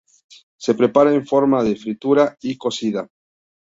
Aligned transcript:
Se 0.59 0.73
prepara 0.73 1.13
en 1.13 1.27
forma 1.27 1.63
de 1.63 1.75
fritura 1.75 2.35
y 2.41 2.57
cocida. 2.57 3.07